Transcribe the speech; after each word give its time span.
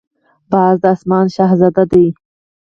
باز 0.51 0.75
د 0.83 0.85
آسمان 0.93 1.25
شهزاده 1.35 1.83
دی 1.91 2.07